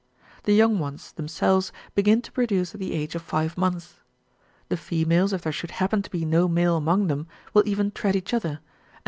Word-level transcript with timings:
The 0.45 0.53
young 0.55 0.79
ones, 0.79 1.11
themselves, 1.11 1.71
begin 1.93 2.23
to 2.23 2.31
produce 2.31 2.73
at 2.73 2.79
the 2.79 2.93
age 2.93 3.13
of 3.13 3.21
five 3.21 3.55
months. 3.55 3.99
The 4.67 4.75
females, 4.75 5.31
if 5.31 5.43
there 5.43 5.53
should 5.53 5.69
happen 5.77 6.01
to 6.01 6.09
be 6.09 6.25
no 6.25 6.47
male 6.47 6.75
among 6.75 7.05
them, 7.05 7.27
will 7.53 7.67
even 7.67 7.91
tread 7.91 8.15
each 8.15 8.33
other, 8.33 8.47
and 8.47 8.55
lay 8.55 8.63
28 8.63 8.79
The 8.81 8.87
pip. 8.87 8.99